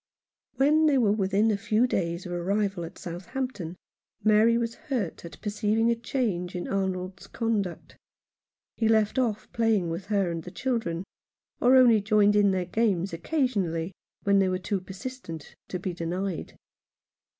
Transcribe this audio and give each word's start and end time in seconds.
When 0.55 0.87
they 0.87 0.97
were 0.97 1.11
within 1.11 1.51
a 1.51 1.57
few 1.57 1.85
days 1.85 2.25
of 2.25 2.31
arrival 2.31 2.83
at 2.85 2.97
Southampton, 2.97 3.75
Mary 4.23 4.57
was 4.57 4.73
hurt 4.73 5.23
at 5.25 5.39
perceiving 5.41 5.91
a 5.91 5.95
change 5.95 6.55
in 6.55 6.67
Arnold's 6.67 7.27
conduct. 7.27 7.95
He 8.77 8.87
left 8.87 9.19
off 9.19 9.47
playing 9.53 9.91
with 9.91 10.07
her 10.07 10.31
and 10.31 10.41
the 10.41 10.49
children— 10.49 11.03
or 11.61 11.75
only 11.75 12.01
joined 12.01 12.35
in 12.35 12.49
their 12.49 12.65
games 12.65 13.13
occasionally, 13.13 13.91
when 14.23 14.39
they 14.39 14.49
were 14.49 14.57
too 14.57 14.81
persistent 14.81 15.53
to 15.67 15.77
be 15.77 15.93
denied. 15.93 16.57